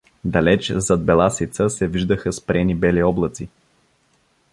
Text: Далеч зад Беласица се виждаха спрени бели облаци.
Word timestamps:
Далеч 0.25 0.67
зад 0.77 1.03
Беласица 1.05 1.69
се 1.69 1.87
виждаха 1.87 2.33
спрени 2.33 2.75
бели 2.75 3.03
облаци. 3.03 3.47